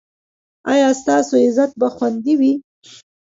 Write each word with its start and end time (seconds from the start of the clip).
ایا 0.71 0.89
ستاسو 1.01 1.33
عزت 1.45 1.71
به 1.79 1.87
خوندي 1.95 2.33
وي؟ 2.39 2.53